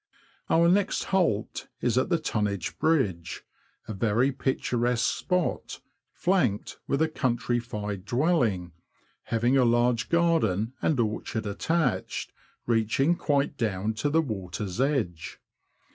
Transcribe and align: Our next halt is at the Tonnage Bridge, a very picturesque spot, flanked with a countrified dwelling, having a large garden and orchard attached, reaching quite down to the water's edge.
Our 0.49 0.67
next 0.67 1.03
halt 1.13 1.67
is 1.79 1.95
at 1.95 2.09
the 2.09 2.17
Tonnage 2.17 2.79
Bridge, 2.79 3.43
a 3.87 3.93
very 3.93 4.31
picturesque 4.31 5.15
spot, 5.15 5.79
flanked 6.11 6.79
with 6.87 7.03
a 7.03 7.07
countrified 7.07 8.03
dwelling, 8.03 8.71
having 9.25 9.57
a 9.57 9.63
large 9.63 10.09
garden 10.09 10.73
and 10.81 10.99
orchard 10.99 11.45
attached, 11.45 12.33
reaching 12.65 13.15
quite 13.15 13.57
down 13.57 13.93
to 14.01 14.09
the 14.09 14.23
water's 14.23 14.81
edge. 14.81 15.39